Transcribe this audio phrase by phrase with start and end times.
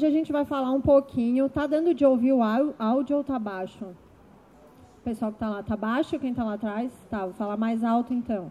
[0.00, 1.46] Hoje a gente vai falar um pouquinho.
[1.50, 3.84] Tá dando de ouvir o áudio ou tá baixo?
[3.84, 6.18] O pessoal que está lá, tá baixo?
[6.18, 6.90] Quem está lá atrás?
[7.10, 8.50] Tá, vou falar mais alto então.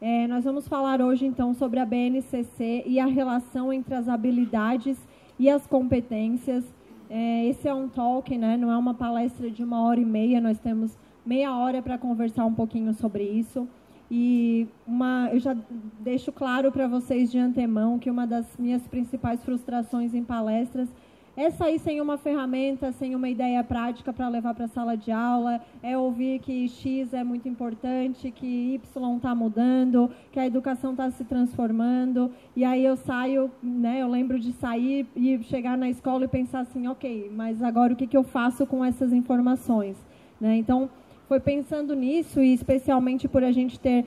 [0.00, 4.98] É, nós vamos falar hoje então sobre a BNCC e a relação entre as habilidades
[5.38, 6.64] e as competências.
[7.08, 8.56] É, esse é um talk, né?
[8.56, 10.40] Não é uma palestra de uma hora e meia.
[10.40, 13.68] Nós temos meia hora para conversar um pouquinho sobre isso.
[14.10, 15.56] E uma, eu já
[16.00, 20.88] deixo claro para vocês de antemão que uma das minhas principais frustrações em palestras
[21.36, 25.12] é sair sem uma ferramenta, sem uma ideia prática para levar para a sala de
[25.12, 30.90] aula, é ouvir que X é muito importante, que Y está mudando, que a educação
[30.90, 35.88] está se transformando, e aí eu saio, né, eu lembro de sair e chegar na
[35.88, 39.96] escola e pensar assim, ok, mas agora o que, que eu faço com essas informações?
[40.40, 40.56] Né?
[40.56, 40.90] Então,
[41.30, 44.04] foi pensando nisso, e especialmente por a gente ter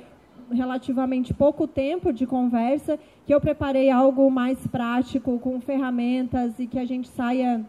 [0.51, 6.77] relativamente pouco tempo de conversa, que eu preparei algo mais prático, com ferramentas e que
[6.77, 7.65] a gente saia,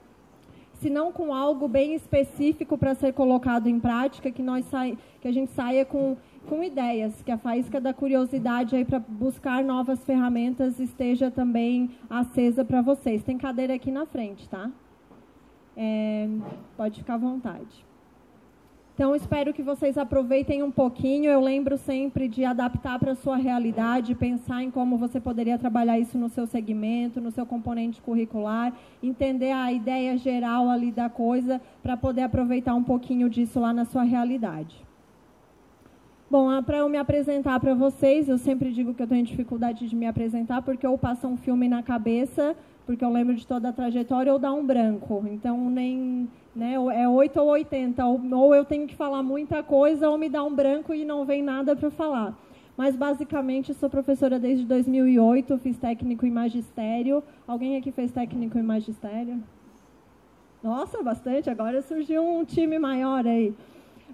[0.81, 5.29] se não com algo bem específico para ser colocado em prática, que, nós sai, que
[5.29, 6.17] a gente saia com,
[6.49, 12.65] com ideias, que a faísca da curiosidade aí para buscar novas ferramentas esteja também acesa
[12.65, 13.23] para vocês.
[13.23, 14.69] Tem cadeira aqui na frente, tá?
[15.77, 16.29] É,
[16.77, 17.94] pode ficar à vontade.
[18.95, 21.29] Então, espero que vocês aproveitem um pouquinho.
[21.29, 25.99] Eu lembro sempre de adaptar para a sua realidade, pensar em como você poderia trabalhar
[25.99, 28.73] isso no seu segmento, no seu componente curricular,
[29.03, 33.85] entender a ideia geral ali da coisa, para poder aproveitar um pouquinho disso lá na
[33.85, 34.81] sua realidade.
[36.31, 39.97] Bom, para eu me apresentar para vocês, eu sempre digo que eu tenho dificuldade de
[39.97, 42.57] me apresentar, porque ou passa um filme na cabeça,
[42.87, 45.25] porque eu lembro de toda a trajetória, ou dá um branco.
[45.29, 46.75] Então, nem né?
[46.75, 50.55] É 8 ou 80, ou eu tenho que falar muita coisa ou me dá um
[50.55, 52.39] branco e não vem nada para falar.
[52.77, 57.23] Mas basicamente sou professora desde 2008, fiz técnico em magistério.
[57.47, 59.41] Alguém aqui fez técnico em magistério?
[60.63, 61.51] Nossa, bastante.
[61.51, 63.55] Agora surgiu um time maior aí.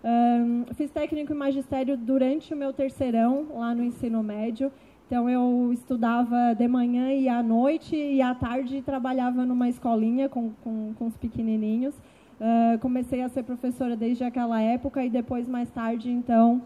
[0.02, 4.70] Um, fiz técnico em magistério durante o meu terceirão lá no ensino médio.
[5.06, 10.50] Então eu estudava de manhã e à noite e à tarde trabalhava numa escolinha com,
[10.62, 11.94] com, com os pequenininhos.
[12.40, 16.62] Uh, comecei a ser professora desde aquela época e depois, mais tarde, então,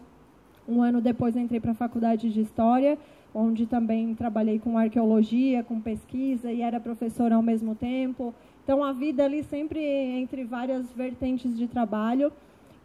[0.65, 2.97] um ano depois, entrei para a faculdade de História,
[3.33, 8.33] onde também trabalhei com arqueologia, com pesquisa e era professora ao mesmo tempo.
[8.63, 12.31] Então, a vida ali sempre entre várias vertentes de trabalho.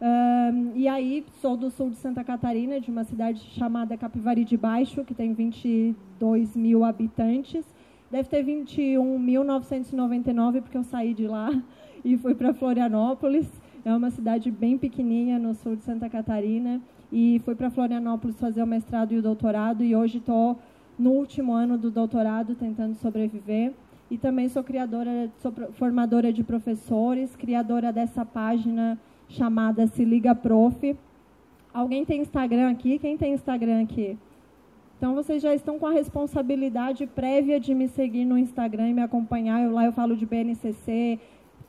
[0.01, 4.57] Uh, e aí, sou do sul de Santa Catarina, de uma cidade chamada Capivari de
[4.57, 7.63] Baixo, que tem 22 mil habitantes.
[8.11, 11.49] Deve ter 21.999, porque eu saí de lá
[12.03, 13.47] e fui para Florianópolis.
[13.83, 16.81] É uma cidade bem pequenininha no sul de Santa Catarina.
[17.11, 19.83] E fui para Florianópolis fazer o mestrado e o doutorado.
[19.83, 20.59] E hoje estou
[20.97, 23.73] no último ano do doutorado tentando sobreviver.
[24.09, 30.95] E também sou criadora, sou formadora de professores, criadora dessa página chamada Se Liga Prof.
[31.73, 32.99] Alguém tem Instagram aqui?
[32.99, 34.17] Quem tem Instagram aqui?
[34.97, 39.01] Então vocês já estão com a responsabilidade prévia de me seguir no Instagram e me
[39.01, 39.63] acompanhar.
[39.63, 41.19] Eu, lá eu falo de BNCC,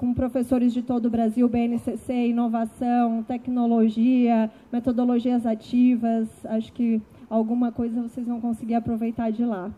[0.03, 6.29] com professores de todo o Brasil, BNCC, inovação, tecnologia, metodologias ativas.
[6.45, 9.71] Acho que alguma coisa vocês vão conseguir aproveitar de lá.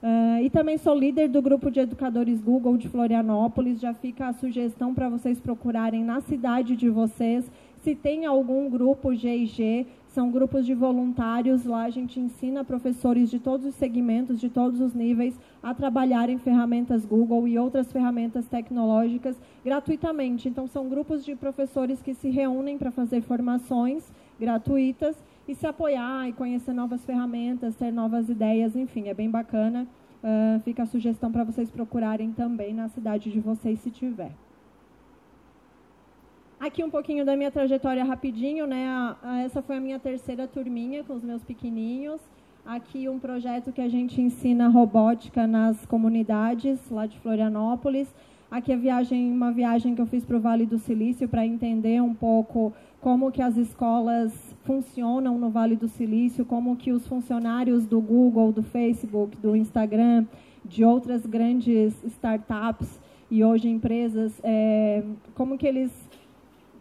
[0.00, 3.80] Uh, e também sou líder do grupo de educadores Google de Florianópolis.
[3.80, 7.50] Já fica a sugestão para vocês procurarem na cidade de vocês
[7.82, 11.64] se tem algum grupo GIG são grupos de voluntários.
[11.64, 16.28] Lá a gente ensina professores de todos os segmentos, de todos os níveis, a trabalhar
[16.28, 20.48] em ferramentas Google e outras ferramentas tecnológicas gratuitamente.
[20.48, 25.16] Então, são grupos de professores que se reúnem para fazer formações gratuitas
[25.48, 29.86] e se apoiar e conhecer novas ferramentas, ter novas ideias, enfim, é bem bacana.
[30.22, 34.30] Uh, fica a sugestão para vocês procurarem também na cidade de vocês, se tiver.
[36.62, 38.86] Aqui um pouquinho da minha trajetória rapidinho, né?
[39.44, 42.20] essa foi a minha terceira turminha com os meus pequenininhos.
[42.64, 48.06] Aqui um projeto que a gente ensina robótica nas comunidades lá de Florianópolis.
[48.48, 52.00] Aqui a viagem, uma viagem que eu fiz para o Vale do Silício para entender
[52.00, 54.32] um pouco como que as escolas
[54.62, 60.26] funcionam no Vale do Silício, como que os funcionários do Google, do Facebook, do Instagram,
[60.64, 65.02] de outras grandes startups e hoje empresas, é,
[65.34, 65.90] como que eles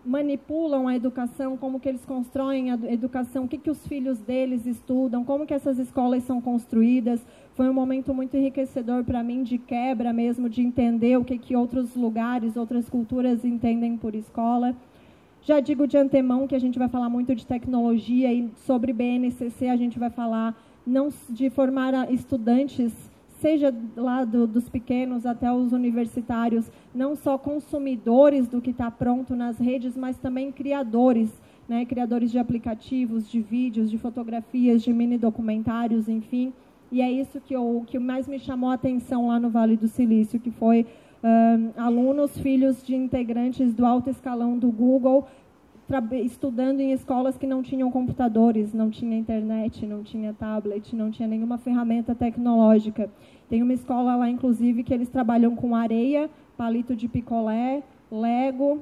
[0.06, 4.66] manipulam a educação, como que eles constroem a educação, o que, que os filhos deles
[4.66, 7.26] estudam, como que essas escolas são construídas.
[7.56, 11.56] Foi um momento muito enriquecedor para mim, de quebra mesmo, de entender o que, que
[11.56, 14.76] outros lugares, outras culturas entendem por escola.
[15.44, 19.70] Já digo de antemão que a gente vai falar muito de tecnologia e sobre BNCC
[19.70, 20.56] a gente vai falar
[20.86, 23.11] não de formar estudantes
[23.42, 29.36] seja lá do, dos pequenos até os universitários, não só consumidores do que está pronto
[29.36, 31.30] nas redes, mas também criadores,
[31.68, 36.54] né, criadores de aplicativos, de vídeos, de fotografias, de mini documentários, enfim.
[36.92, 39.88] E é isso que, eu, que mais me chamou a atenção lá no Vale do
[39.88, 40.86] Silício, que foi
[41.78, 45.28] alunos, filhos de integrantes do alto escalão do Google,
[46.24, 51.28] estudando em escolas que não tinham computadores, não tinha internet, não tinha tablet, não tinha
[51.28, 53.10] nenhuma ferramenta tecnológica.
[53.50, 58.82] Tem uma escola lá, inclusive, que eles trabalham com areia, palito de picolé, lego,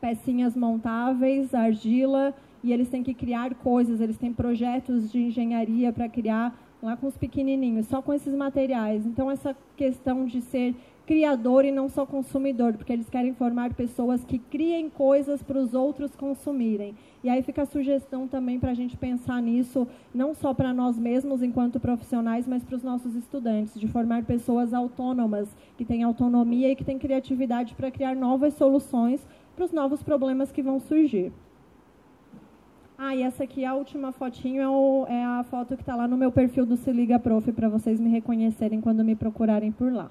[0.00, 6.08] pecinhas montáveis, argila, e eles têm que criar coisas, eles têm projetos de engenharia para
[6.08, 9.04] criar lá com os pequenininhos, só com esses materiais.
[9.04, 10.74] Então, essa questão de ser
[11.06, 15.74] criador e não só consumidor, porque eles querem formar pessoas que criem coisas para os
[15.74, 16.94] outros consumirem.
[17.22, 20.98] E aí fica a sugestão também para a gente pensar nisso, não só para nós
[20.98, 26.70] mesmos enquanto profissionais, mas para os nossos estudantes, de formar pessoas autônomas, que têm autonomia
[26.70, 29.20] e que têm criatividade para criar novas soluções
[29.54, 31.32] para os novos problemas que vão surgir.
[32.96, 36.06] Ah, e essa aqui, a última fotinho, é, o, é a foto que está lá
[36.06, 39.90] no meu perfil do Se Liga Prof, para vocês me reconhecerem quando me procurarem por
[39.90, 40.10] lá.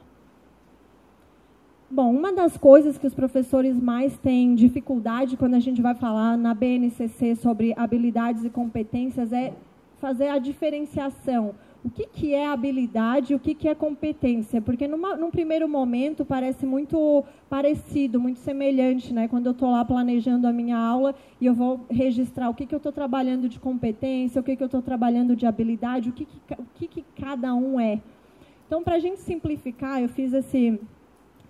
[1.92, 6.38] Bom, uma das coisas que os professores mais têm dificuldade quando a gente vai falar
[6.38, 9.54] na BNCC sobre habilidades e competências é
[9.98, 11.56] fazer a diferenciação.
[11.84, 14.62] O que, que é habilidade e o que, que é competência?
[14.62, 19.28] Porque numa, num primeiro momento parece muito parecido, muito semelhante, né?
[19.28, 22.76] Quando eu estou lá planejando a minha aula e eu vou registrar o que, que
[22.76, 26.26] eu estou trabalhando de competência, o que, que eu estou trabalhando de habilidade, o que,
[26.26, 28.00] que, o que, que cada um é.
[28.68, 30.80] Então, para a gente simplificar, eu fiz esse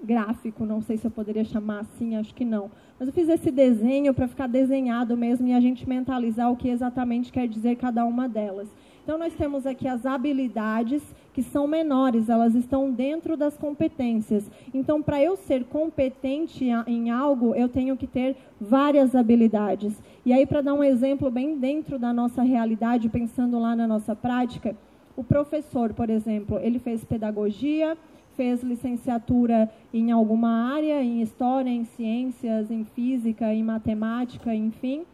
[0.04, 2.72] gráfico, não sei se eu poderia chamar assim, acho que não.
[2.98, 6.70] Mas eu fiz esse desenho para ficar desenhado mesmo e a gente mentalizar o que
[6.70, 8.68] exatamente quer dizer cada uma delas.
[9.04, 11.02] Então, nós temos aqui as habilidades,
[11.34, 14.52] que são menores, elas estão dentro das competências.
[14.72, 19.94] Então, para eu ser competente em algo, eu tenho que ter várias habilidades.
[20.24, 24.16] E aí, para dar um exemplo bem dentro da nossa realidade, pensando lá na nossa
[24.16, 24.76] prática,
[25.16, 27.98] o professor, por exemplo, ele fez pedagogia,
[28.40, 35.06] fez licenciatura em alguma área, em história, em ciências, em física, em matemática, enfim.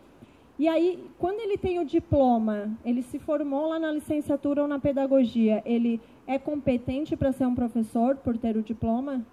[0.59, 4.77] E aí, quando ele tem o diploma, ele se formou lá na licenciatura ou na
[4.77, 9.25] pedagogia, ele é competente para ser um professor por ter o diploma?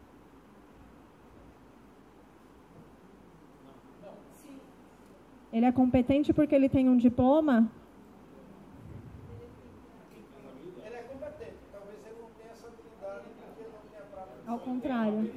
[5.52, 7.70] Ele é competente porque ele tem um diploma?
[14.52, 15.30] Ao contrário.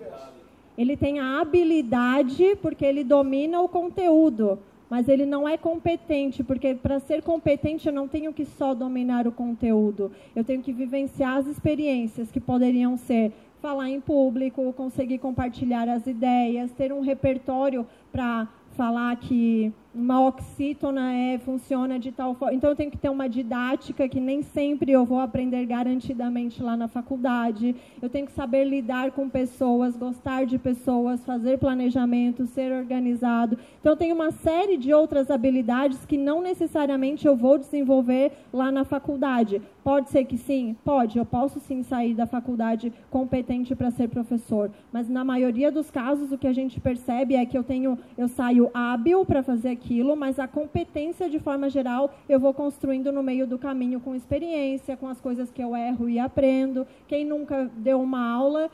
[0.77, 4.59] Ele tem a habilidade porque ele domina o conteúdo,
[4.89, 9.25] mas ele não é competente, porque para ser competente eu não tenho que só dominar
[9.25, 13.31] o conteúdo, eu tenho que vivenciar as experiências que poderiam ser
[13.61, 21.13] falar em público, conseguir compartilhar as ideias, ter um repertório para falar que uma oxítona
[21.13, 22.53] é, funciona de tal forma.
[22.53, 26.75] Então, eu tenho que ter uma didática que nem sempre eu vou aprender garantidamente lá
[26.75, 27.73] na faculdade.
[28.01, 33.57] Eu tenho que saber lidar com pessoas, gostar de pessoas, fazer planejamento, ser organizado.
[33.79, 38.69] Então, eu tenho uma série de outras habilidades que não necessariamente eu vou desenvolver lá
[38.71, 39.61] na faculdade.
[39.81, 40.75] Pode ser que sim?
[40.83, 41.17] Pode.
[41.17, 44.71] Eu posso sim sair da faculdade competente para ser professor.
[44.91, 48.27] Mas, na maioria dos casos, o que a gente percebe é que eu, tenho, eu
[48.27, 53.11] saio hábil para fazer aquilo aquilo, mas a competência, de forma geral, eu vou construindo
[53.11, 56.87] no meio do caminho com experiência, com as coisas que eu erro e aprendo.
[57.07, 58.69] Quem nunca deu uma aula,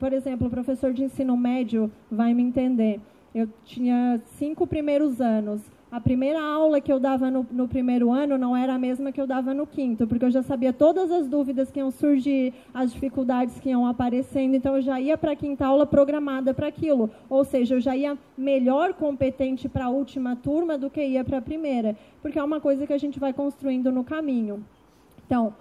[0.00, 3.00] por exemplo, o professor de ensino médio vai me entender.
[3.32, 8.36] Eu tinha cinco primeiros anos a primeira aula que eu dava no, no, primeiro ano
[8.36, 11.26] não era a mesma que eu dava no quinto, porque eu já sabia todas as
[11.26, 15.36] dúvidas que iam surgir, as dificuldades que iam aparecendo, então eu já ia para a
[15.36, 17.10] quinta aula programada para aquilo.
[17.28, 21.38] Ou seja, eu já ia melhor competente para a última turma do que ia para
[21.38, 24.62] a primeira, porque é uma coisa que a gente vai construindo no caminho.
[25.26, 25.54] Então,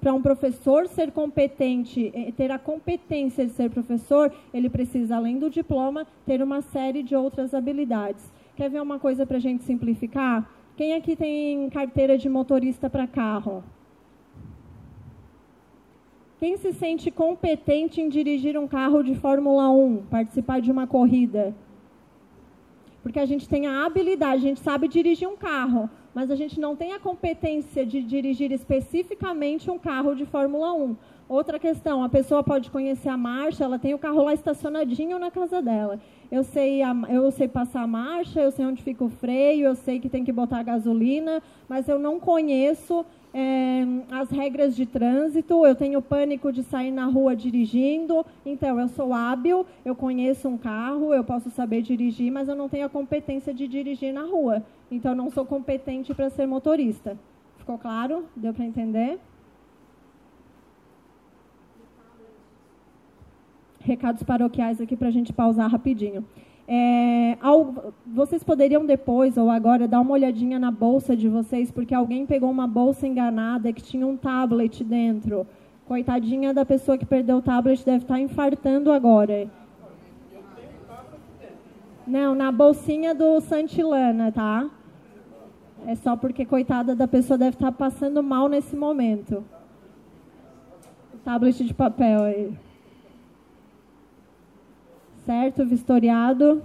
[0.00, 5.38] para um professor ser competente, eh, ter a competência de ser professor, ele precisa, além
[5.38, 8.24] do diploma, ter uma série de outras habilidades.
[8.56, 10.50] Quer ver uma coisa para a gente simplificar?
[10.78, 13.62] Quem aqui tem carteira de motorista para carro?
[16.38, 21.54] Quem se sente competente em dirigir um carro de Fórmula 1, participar de uma corrida?
[23.02, 26.58] Porque a gente tem a habilidade, a gente sabe dirigir um carro, mas a gente
[26.58, 30.96] não tem a competência de dirigir especificamente um carro de Fórmula 1.
[31.28, 35.28] Outra questão, a pessoa pode conhecer a marcha, ela tem o carro lá estacionadinho na
[35.28, 35.98] casa dela.
[36.30, 39.98] Eu sei, eu sei passar a marcha, eu sei onde fica o freio, eu sei
[39.98, 43.04] que tem que botar gasolina, mas eu não conheço
[43.34, 48.86] é, as regras de trânsito, eu tenho pânico de sair na rua dirigindo, então eu
[48.88, 52.88] sou hábil, eu conheço um carro, eu posso saber dirigir, mas eu não tenho a
[52.88, 54.62] competência de dirigir na rua.
[54.90, 57.18] Então não sou competente para ser motorista.
[57.58, 58.24] Ficou claro?
[58.36, 59.18] Deu para entender?
[63.86, 66.24] Recados paroquiais aqui para a gente pausar rapidinho.
[66.66, 71.94] É, ao, vocês poderiam depois ou agora dar uma olhadinha na bolsa de vocês, porque
[71.94, 75.46] alguém pegou uma bolsa enganada que tinha um tablet dentro.
[75.86, 79.48] Coitadinha da pessoa que perdeu o tablet, deve estar infartando agora.
[82.04, 84.68] Não, na bolsinha do Santilana, tá?
[85.86, 89.44] É só porque, coitada da pessoa, deve estar passando mal nesse momento.
[91.14, 92.65] O tablet de papel aí
[95.26, 95.66] certo?
[95.66, 96.62] Vistoriado.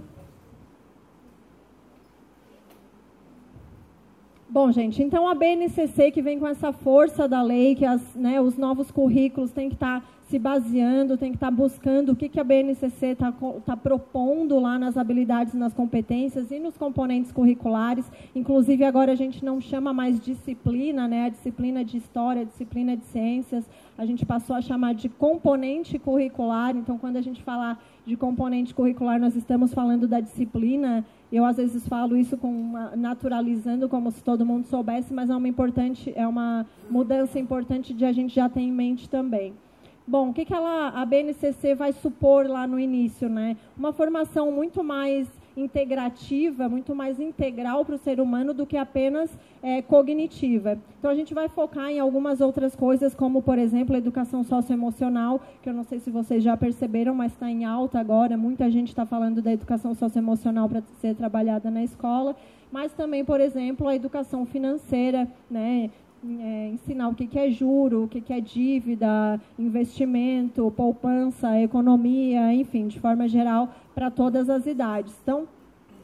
[4.48, 8.40] Bom, gente, então a BNCC que vem com essa força da lei, que as, né,
[8.40, 12.16] os novos currículos têm que estar tá se baseando, tem que estar tá buscando o
[12.16, 13.30] que, que a BNCC está
[13.66, 18.10] tá propondo lá nas habilidades, nas competências e nos componentes curriculares.
[18.34, 22.96] Inclusive, agora a gente não chama mais disciplina, né, a disciplina de história, a disciplina
[22.96, 26.74] de ciências, a gente passou a chamar de componente curricular.
[26.74, 31.04] Então, quando a gente falar de componente curricular, nós estamos falando da disciplina.
[31.30, 35.46] Eu às vezes falo isso com naturalizando como se todo mundo soubesse, mas é uma
[35.46, 39.52] importante, é uma mudança importante de a gente já ter em mente também.
[40.06, 43.56] Bom, o que, que ela, a BNCC vai supor lá no início, né?
[43.76, 49.30] Uma formação muito mais integrativa, muito mais integral para o ser humano do que apenas
[49.62, 50.78] é, cognitiva.
[50.98, 55.40] Então a gente vai focar em algumas outras coisas, como por exemplo a educação socioemocional,
[55.62, 58.36] que eu não sei se vocês já perceberam, mas está em alta agora.
[58.36, 62.34] Muita gente está falando da educação socioemocional para ser trabalhada na escola,
[62.70, 65.90] mas também, por exemplo, a educação financeira, né?
[66.24, 72.54] É, ensinar o que, que é juro, o que, que é dívida, investimento, poupança, economia,
[72.54, 75.12] enfim, de forma geral, para todas as idades.
[75.20, 75.48] Então,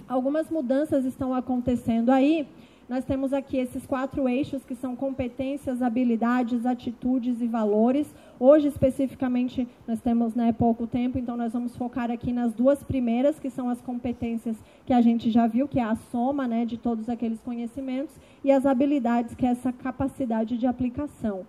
[0.08, 2.48] algumas mudanças estão acontecendo aí.
[2.88, 8.12] Nós temos aqui esses quatro eixos que são competências, habilidades, atitudes e valores.
[8.40, 13.40] Hoje, especificamente, nós temos né, pouco tempo, então nós vamos focar aqui nas duas primeiras,
[13.40, 16.76] que são as competências que a gente já viu, que é a soma né, de
[16.76, 18.14] todos aqueles conhecimentos,
[18.45, 21.45] e as habilidades, que é essa capacidade de aplicação.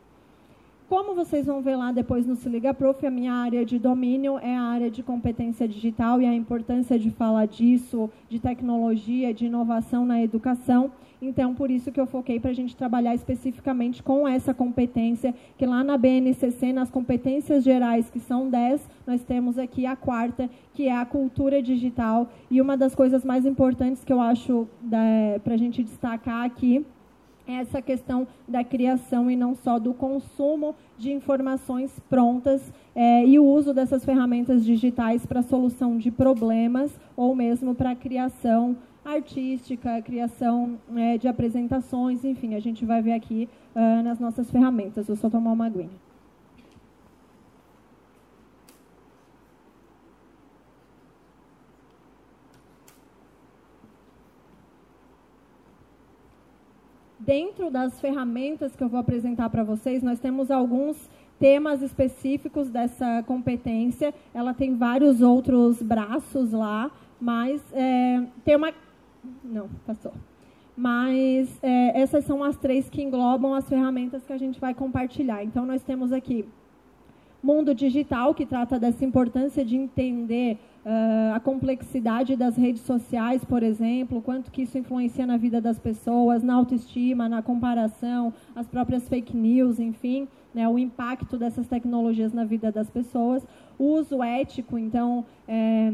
[0.89, 4.39] Como vocês vão ver lá depois no Se Liga Prof, a minha área de domínio
[4.39, 9.45] é a área de competência digital e a importância de falar disso, de tecnologia, de
[9.45, 10.89] inovação na educação.
[11.21, 15.65] Então, por isso que eu foquei para a gente trabalhar especificamente com essa competência, que
[15.65, 20.87] lá na BNCC, nas competências gerais, que são 10, nós temos aqui a quarta, que
[20.87, 22.29] é a cultura digital.
[22.49, 24.67] E uma das coisas mais importantes que eu acho
[25.43, 26.85] para a gente destacar aqui
[27.57, 32.61] essa questão da criação e não só do consumo de informações prontas
[32.93, 38.77] é, e o uso dessas ferramentas digitais para solução de problemas ou mesmo para criação
[39.11, 45.07] artística, criação é, de apresentações, enfim, a gente vai ver aqui uh, nas nossas ferramentas.
[45.07, 45.89] Vou só tomar uma aguinha.
[57.29, 60.97] dentro das ferramentas que eu vou apresentar para vocês, nós temos alguns
[61.39, 64.11] temas específicos dessa competência.
[64.33, 66.89] Ela tem vários outros braços lá,
[67.21, 68.73] mas é, tem uma.
[69.43, 70.13] Não, passou.
[70.75, 75.43] Mas é, essas são as três que englobam as ferramentas que a gente vai compartilhar.
[75.43, 76.45] Então, nós temos aqui
[77.43, 83.63] Mundo Digital, que trata dessa importância de entender Uh, a complexidade das redes sociais, por
[83.63, 89.07] exemplo, quanto que isso influencia na vida das pessoas, na autoestima, na comparação, as próprias
[89.09, 93.45] fake news, enfim, né, o impacto dessas tecnologias na vida das pessoas,
[93.77, 95.91] o uso ético, então, é,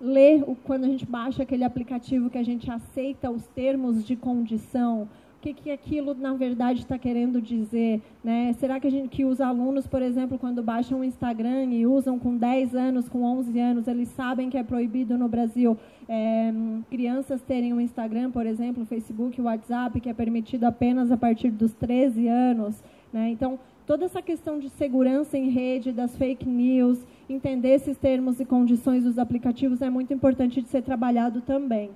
[0.00, 5.08] ler quando a gente baixa aquele aplicativo que a gente aceita os termos de condição,
[5.40, 8.02] que, que aquilo, na verdade, está querendo dizer.
[8.22, 8.52] Né?
[8.54, 12.18] Será que, a gente, que os alunos, por exemplo, quando baixam o Instagram e usam
[12.18, 15.76] com 10 anos, com 11 anos, eles sabem que é proibido no Brasil
[16.08, 16.52] é,
[16.90, 21.72] crianças terem um Instagram, por exemplo, Facebook, WhatsApp, que é permitido apenas a partir dos
[21.74, 22.82] 13 anos.
[23.12, 23.30] Né?
[23.30, 28.44] Então, toda essa questão de segurança em rede, das fake news, entender esses termos e
[28.44, 31.90] condições dos aplicativos é muito importante de ser trabalhado também.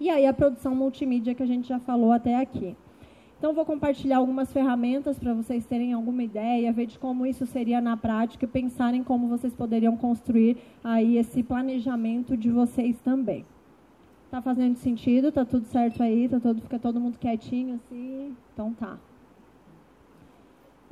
[0.00, 2.76] E aí a produção multimídia que a gente já falou até aqui.
[3.38, 7.80] Então, vou compartilhar algumas ferramentas para vocês terem alguma ideia, ver de como isso seria
[7.80, 13.46] na prática e pensarem como vocês poderiam construir aí esse planejamento de vocês também.
[14.30, 15.32] Tá fazendo sentido?
[15.32, 16.28] Tá tudo certo aí?
[16.28, 18.36] Tá todo, fica todo mundo quietinho assim?
[18.52, 18.98] Então tá.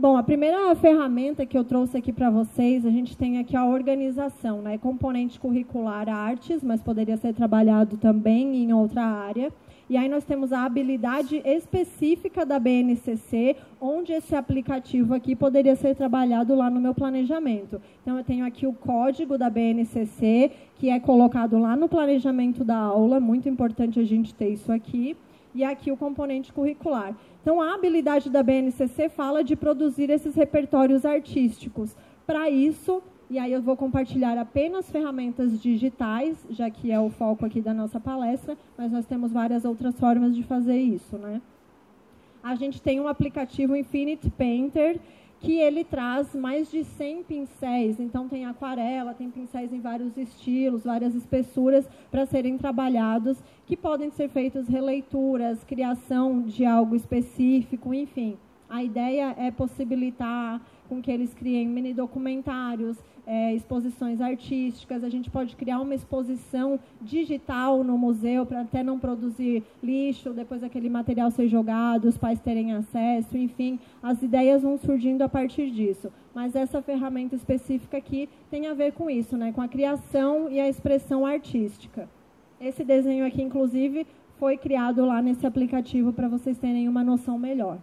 [0.00, 3.66] Bom, a primeira ferramenta que eu trouxe aqui para vocês, a gente tem aqui a
[3.66, 4.78] organização, né?
[4.78, 9.52] Componente curricular artes, mas poderia ser trabalhado também em outra área.
[9.90, 15.96] E aí nós temos a habilidade específica da BNCC, onde esse aplicativo aqui poderia ser
[15.96, 17.82] trabalhado lá no meu planejamento.
[18.00, 22.76] Então eu tenho aqui o código da BNCC, que é colocado lá no planejamento da
[22.76, 25.16] aula, muito importante a gente ter isso aqui.
[25.58, 27.16] E aqui o componente curricular.
[27.42, 31.96] Então a habilidade da BNCC fala de produzir esses repertórios artísticos.
[32.24, 37.44] Para isso, e aí eu vou compartilhar apenas ferramentas digitais, já que é o foco
[37.44, 41.42] aqui da nossa palestra, mas nós temos várias outras formas de fazer isso, né?
[42.40, 45.00] A gente tem um aplicativo Infinite Painter,
[45.40, 50.84] que ele traz mais de 100 pincéis, então tem aquarela, tem pincéis em vários estilos,
[50.84, 58.36] várias espessuras para serem trabalhados, que podem ser feitas releituras, criação de algo específico, enfim.
[58.68, 62.98] A ideia é possibilitar com que eles criem mini documentários,
[63.30, 68.98] é, exposições artísticas, a gente pode criar uma exposição digital no museu para até não
[68.98, 74.78] produzir lixo, depois aquele material ser jogado, os pais terem acesso, enfim, as ideias vão
[74.78, 76.10] surgindo a partir disso.
[76.34, 80.58] Mas essa ferramenta específica aqui tem a ver com isso, né, com a criação e
[80.58, 82.08] a expressão artística.
[82.58, 84.06] Esse desenho aqui, inclusive,
[84.38, 87.76] foi criado lá nesse aplicativo para vocês terem uma noção melhor.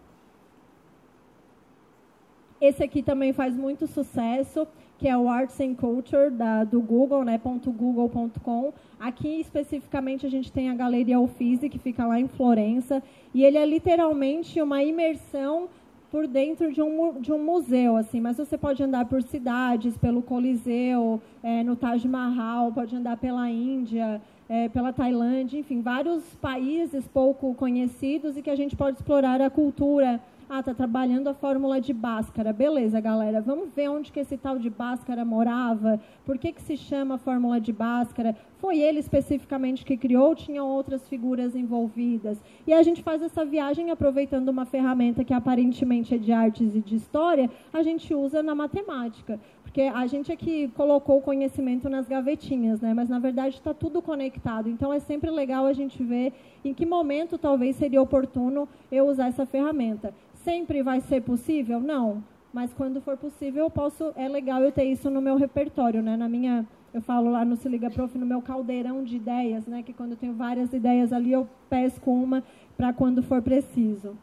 [2.59, 7.23] Esse aqui também faz muito sucesso que é o Arts and Culture da, do Google,
[7.23, 8.73] né, .google.com.
[8.99, 13.57] Aqui especificamente a gente tem a Galeria Uffizi, que fica lá em Florença, e ele
[13.57, 15.67] é literalmente uma imersão
[16.09, 20.21] por dentro de um, de um museu, assim, mas você pode andar por cidades, pelo
[20.21, 27.05] Coliseu, é, no Taj Mahal, pode andar pela Índia, é, pela Tailândia, enfim, vários países
[27.07, 31.81] pouco conhecidos e que a gente pode explorar a cultura ah, tá trabalhando a fórmula
[31.81, 32.53] de Bhaskara.
[32.53, 33.41] Beleza, galera.
[33.41, 35.99] Vamos ver onde que esse tal de Bhaskara morava.
[36.23, 38.35] Por que, que se chama fórmula de Bhaskara?
[38.59, 40.35] Foi ele especificamente que criou?
[40.35, 42.43] Tinham outras figuras envolvidas?
[42.67, 46.79] E a gente faz essa viagem aproveitando uma ferramenta que aparentemente é de artes e
[46.79, 49.39] de história, a gente usa na matemática.
[49.63, 52.93] Porque a gente é que colocou o conhecimento nas gavetinhas, né?
[52.93, 54.69] mas na verdade está tudo conectado.
[54.69, 56.31] Então é sempre legal a gente ver
[56.63, 60.13] em que momento talvez seria oportuno eu usar essa ferramenta.
[60.45, 61.79] Sempre vai ser possível?
[61.79, 62.23] Não.
[62.53, 64.13] Mas quando for possível, eu posso.
[64.15, 66.15] É legal eu ter isso no meu repertório, né?
[66.15, 69.81] Na minha, eu falo lá no Se Liga Prof, no meu caldeirão de ideias, né?
[69.81, 72.43] Que quando eu tenho várias ideias ali, eu pesco uma
[72.77, 74.15] para quando for preciso.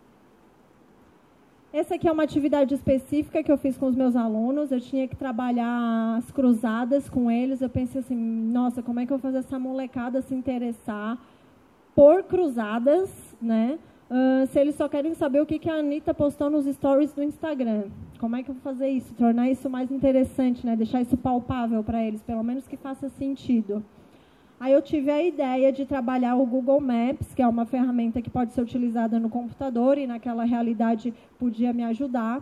[1.73, 4.71] Essa aqui é uma atividade específica que eu fiz com os meus alunos.
[4.71, 7.61] Eu tinha que trabalhar as cruzadas com eles.
[7.61, 11.19] Eu pensei assim, nossa, como é que eu vou fazer essa molecada se interessar
[11.97, 13.79] por cruzadas, né?
[14.11, 17.23] Uh, se eles só querem saber o que, que a Anitta postou nos stories do
[17.23, 17.85] Instagram.
[18.19, 19.15] Como é que eu vou fazer isso?
[19.15, 20.77] Tornar isso mais interessante, né?
[20.77, 23.83] Deixar isso palpável para eles, pelo menos que faça sentido.
[24.61, 28.31] Aí eu tive a ideia de trabalhar o Google Maps, que é uma ferramenta que
[28.31, 32.41] pode ser utilizada no computador e naquela realidade podia me ajudar.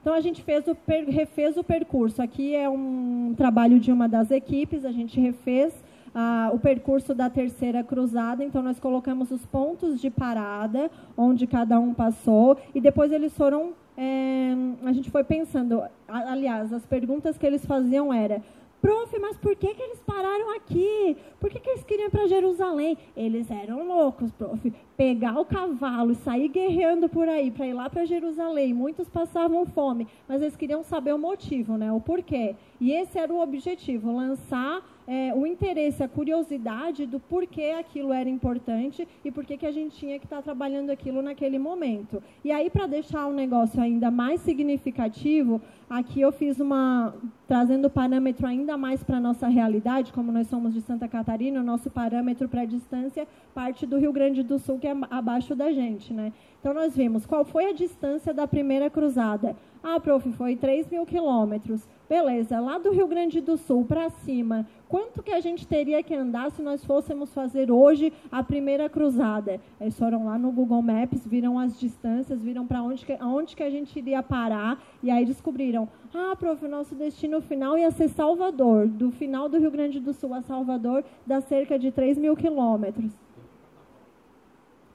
[0.00, 2.20] Então a gente fez o, refez o percurso.
[2.20, 5.72] Aqui é um trabalho de uma das equipes, a gente refez
[6.14, 8.44] ah, o percurso da terceira cruzada.
[8.44, 13.72] Então, nós colocamos os pontos de parada, onde cada um passou, e depois eles foram.
[13.94, 18.42] É, a gente foi pensando, aliás, as perguntas que eles faziam era
[18.82, 21.16] Prof, mas por que, que eles pararam aqui?
[21.38, 22.98] Por que, que eles queriam ir para Jerusalém?
[23.16, 24.72] Eles eram loucos, prof.
[24.96, 28.74] Pegar o cavalo e sair guerreando por aí para ir lá para Jerusalém.
[28.74, 31.92] Muitos passavam fome, mas eles queriam saber o motivo, né?
[31.92, 32.56] o porquê.
[32.80, 38.28] E esse era o objetivo, lançar é, o interesse, a curiosidade do porquê aquilo era
[38.28, 42.22] importante e por que a gente tinha que estar tá trabalhando aquilo naquele momento.
[42.44, 47.14] E aí, para deixar o negócio ainda mais significativo, aqui eu fiz uma.
[47.52, 51.60] Trazendo o parâmetro ainda mais para a nossa realidade, como nós somos de Santa Catarina,
[51.60, 55.54] o nosso parâmetro para a distância parte do Rio Grande do Sul, que é abaixo
[55.54, 56.14] da gente.
[56.14, 56.32] Né?
[56.58, 59.54] Então, nós vimos qual foi a distância da primeira cruzada.
[59.82, 61.86] Ah, prof, foi 3 mil quilômetros.
[62.08, 66.14] Beleza, lá do Rio Grande do Sul para cima, quanto que a gente teria que
[66.14, 69.60] andar se nós fôssemos fazer hoje a primeira cruzada?
[69.80, 73.62] Eles foram lá no Google Maps, viram as distâncias, viram para onde, que, onde que
[73.62, 78.08] a gente iria parar, e aí descobriram, ah, prof, o nosso destino final ia ser
[78.08, 78.88] Salvador.
[78.88, 83.12] Do final do Rio Grande do Sul a Salvador dá cerca de 3 mil quilômetros.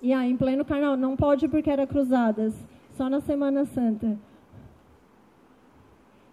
[0.02, 2.54] E aí, em pleno carnaval, não pode porque era cruzadas,
[2.92, 4.18] só na Semana Santa.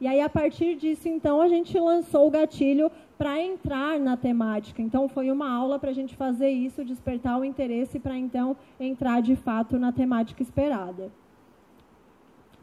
[0.01, 4.83] E aí, a partir disso, então, a gente lançou o gatilho para entrar na temática.
[4.83, 9.23] Então, foi uma aula para a gente fazer isso, despertar o interesse para, então, entrar
[9.23, 11.11] de fato na temática esperada.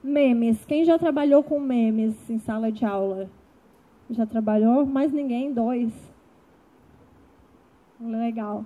[0.04, 0.66] Memes.
[0.66, 3.30] Quem já trabalhou com memes em sala de aula?
[4.12, 4.86] Já trabalhou?
[4.86, 5.54] Mais ninguém?
[5.54, 5.92] Dois.
[8.00, 8.66] Legal.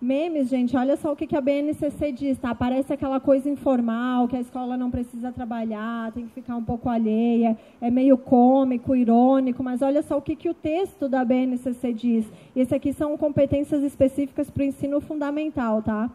[0.00, 2.54] Memes, gente, olha só o que a BNCC diz, tá?
[2.54, 6.88] Parece aquela coisa informal, que a escola não precisa trabalhar, tem que ficar um pouco
[6.88, 11.92] alheia, é meio cômico, irônico, mas olha só o que, que o texto da BNCC
[11.92, 12.32] diz.
[12.56, 16.10] Esse aqui são competências específicas para o ensino fundamental, tá?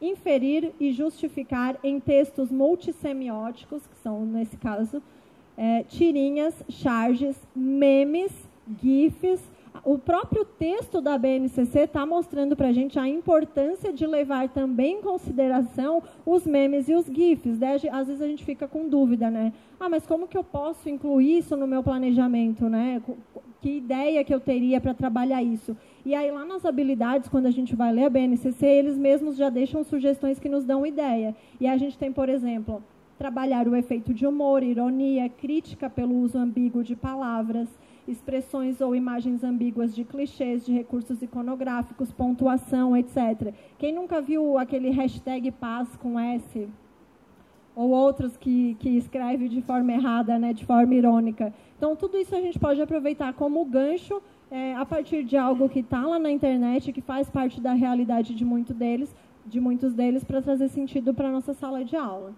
[0.00, 5.02] Inferir e justificar em textos multissemióticos, que são, nesse caso,
[5.60, 8.32] é, tirinhas, charges, memes,
[8.80, 9.42] GIFs,
[9.84, 14.96] o próprio texto da BNCC está mostrando para a gente a importância de levar também
[14.96, 17.58] em consideração os memes e os GIFs.
[17.58, 17.76] Né?
[17.92, 19.52] Às vezes a gente fica com dúvida, né?
[19.78, 23.02] Ah, mas como que eu posso incluir isso no meu planejamento, né?
[23.60, 25.76] Que ideia que eu teria para trabalhar isso?
[26.06, 29.50] E aí lá nas habilidades, quando a gente vai ler a BNCC, eles mesmos já
[29.50, 31.36] deixam sugestões que nos dão ideia.
[31.60, 32.82] E a gente tem, por exemplo,
[33.20, 37.68] trabalhar o efeito de humor, ironia, crítica pelo uso ambíguo de palavras
[38.08, 43.52] expressões ou imagens ambíguas de clichês, de recursos iconográficos, pontuação, etc.
[43.78, 46.66] Quem nunca viu aquele hashtag paz com S?
[47.76, 51.52] Ou outros que, que escreve de forma errada, né, de forma irônica.
[51.76, 55.80] Então, tudo isso a gente pode aproveitar como gancho é, a partir de algo que
[55.80, 60.24] está lá na internet, que faz parte da realidade de, muito deles, de muitos deles,
[60.24, 62.32] para trazer sentido para a nossa sala de aula.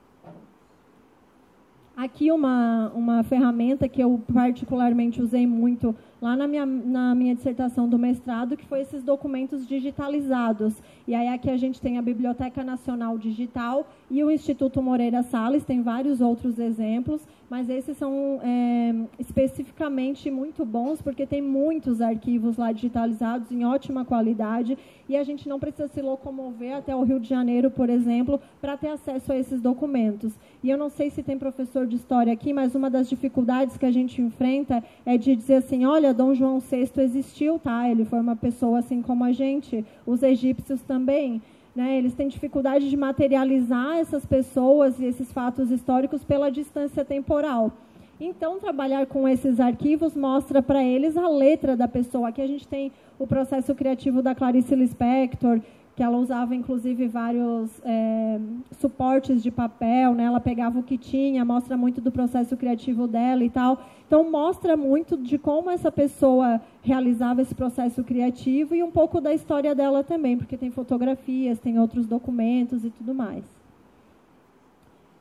[1.96, 7.88] Aqui uma, uma ferramenta que eu particularmente usei muito lá na minha, na minha dissertação
[7.88, 10.80] do mestrado, que foi esses documentos digitalizados.
[11.06, 15.64] E aí aqui a gente tem a Biblioteca Nacional Digital e o Instituto Moreira Salles,
[15.64, 22.56] tem vários outros exemplos, mas esses são é, especificamente muito bons, porque tem muitos arquivos
[22.56, 27.20] lá digitalizados em ótima qualidade, e a gente não precisa se locomover até o Rio
[27.20, 30.32] de Janeiro, por exemplo, para ter acesso a esses documentos.
[30.62, 33.84] E eu não sei se tem professor de história aqui, mas uma das dificuldades que
[33.84, 37.88] a gente enfrenta é de dizer assim, olha, Dom João VI existiu, tá?
[37.88, 41.40] Ele foi uma pessoa assim como a gente, os egípcios também.
[41.74, 41.96] Né?
[41.96, 47.72] Eles têm dificuldade de materializar essas pessoas e esses fatos históricos pela distância temporal.
[48.20, 52.28] Então, trabalhar com esses arquivos mostra para eles a letra da pessoa.
[52.28, 55.60] Aqui a gente tem o processo criativo da Clarice Lispector,
[55.94, 58.40] que ela usava inclusive vários é,
[58.80, 60.24] suportes de papel, né?
[60.24, 63.84] Ela pegava o que tinha, mostra muito do processo criativo dela e tal.
[64.06, 69.32] Então mostra muito de como essa pessoa realizava esse processo criativo e um pouco da
[69.32, 73.61] história dela também, porque tem fotografias, tem outros documentos e tudo mais.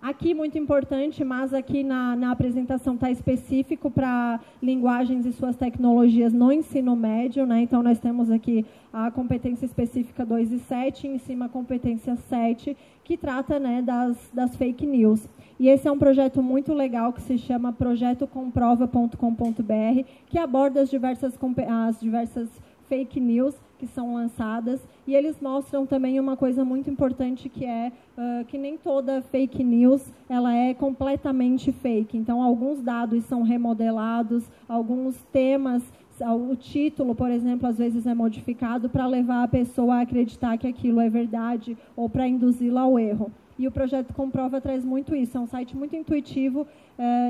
[0.02, 6.34] Aqui, muito importante, mas aqui na, na apresentação está específico para linguagens e suas tecnologias
[6.34, 7.46] no ensino médio.
[7.46, 7.62] Né?
[7.62, 12.76] Então, nós temos aqui a competência específica 2 e 7, em cima a competência 7,
[13.04, 15.30] que trata né, das, das fake news.
[15.60, 21.38] E esse é um projeto muito legal que se chama projetocomprova.com.br, que aborda as diversas,
[21.68, 22.50] as diversas
[22.90, 27.92] fake news que são lançadas e eles mostram também uma coisa muito importante que é
[28.16, 32.16] uh, que nem toda fake news ela é completamente fake.
[32.16, 35.82] Então alguns dados são remodelados, alguns temas
[36.24, 40.68] o título, por exemplo, às vezes é modificado para levar a pessoa a acreditar que
[40.68, 43.32] aquilo é verdade ou para induzi-la ao erro.
[43.58, 45.36] E o projeto Comprova traz muito isso.
[45.36, 46.68] É um site muito intuitivo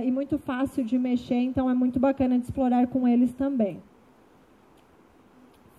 [0.03, 3.79] e muito fácil de mexer, então é muito bacana de explorar com eles também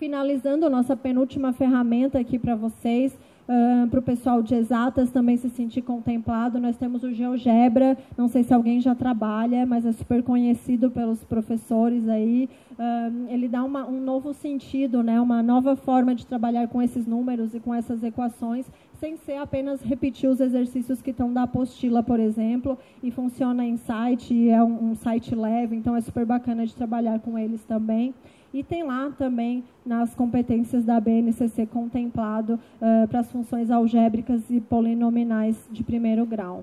[0.03, 5.37] finalizando a nossa penúltima ferramenta aqui para vocês, uh, para o pessoal de exatas também
[5.37, 9.93] se sentir contemplado, nós temos o GeoGebra, não sei se alguém já trabalha, mas é
[9.93, 12.49] super conhecido pelos professores aí.
[12.73, 17.07] Uh, ele dá uma, um novo sentido, né, uma nova forma de trabalhar com esses
[17.07, 18.67] números e com essas equações,
[19.03, 23.77] sem ser apenas repetir os exercícios que estão da apostila, por exemplo, e funciona em
[23.77, 28.15] site, é um, um site leve, então é super bacana de trabalhar com eles também.
[28.55, 34.61] E tem lá também nas competências da BNCC contemplado uh, para as funções algébricas e
[34.61, 36.63] polinomiais de primeiro grau.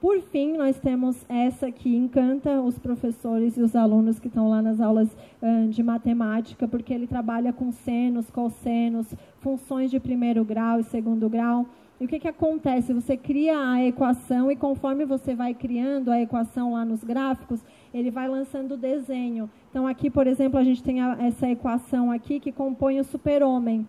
[0.00, 4.62] Por fim, nós temos essa que encanta os professores e os alunos que estão lá
[4.62, 5.14] nas aulas
[5.68, 11.66] de matemática, porque ele trabalha com senos, cossenos, funções de primeiro grau e segundo grau.
[12.00, 12.94] E o que, que acontece?
[12.94, 18.10] Você cria a equação e conforme você vai criando a equação lá nos gráficos, ele
[18.10, 19.50] vai lançando o desenho.
[19.68, 23.86] Então, aqui, por exemplo, a gente tem a, essa equação aqui que compõe o super-homem.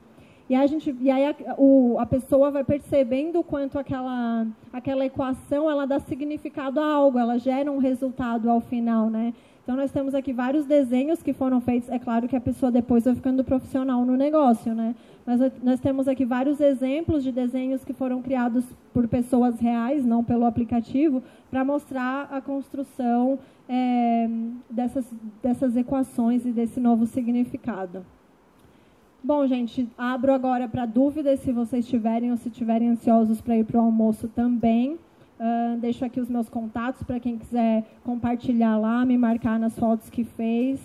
[0.51, 5.05] E, a gente, e aí a, o, a pessoa vai percebendo o quanto aquela, aquela
[5.05, 9.09] equação ela dá significado a algo, ela gera um resultado ao final.
[9.09, 9.33] Né?
[9.63, 11.87] Então, nós temos aqui vários desenhos que foram feitos.
[11.89, 14.93] É claro que a pessoa depois vai ficando profissional no negócio, né?
[15.25, 20.21] Mas nós temos aqui vários exemplos de desenhos que foram criados por pessoas reais, não
[20.21, 24.27] pelo aplicativo, para mostrar a construção é,
[24.69, 25.05] dessas,
[25.41, 28.05] dessas equações e desse novo significado.
[29.23, 33.63] Bom, gente, abro agora para dúvidas, se vocês tiverem ou se tiverem ansiosos para ir
[33.63, 34.93] para o almoço também.
[34.93, 40.09] Uh, deixo aqui os meus contatos para quem quiser compartilhar lá, me marcar nas fotos
[40.09, 40.79] que fez.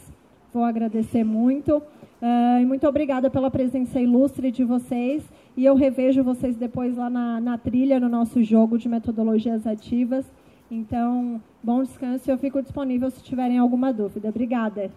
[0.52, 1.78] Vou agradecer muito.
[1.78, 5.26] Uh, e muito obrigada pela presença ilustre de vocês.
[5.56, 10.30] E eu revejo vocês depois lá na, na trilha, no nosso jogo de metodologias ativas.
[10.70, 14.28] Então, bom descanso e eu fico disponível se tiverem alguma dúvida.
[14.28, 14.90] Obrigada.